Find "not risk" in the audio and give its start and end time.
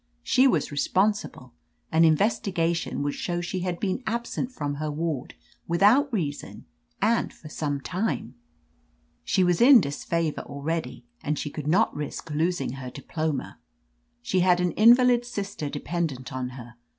11.67-12.31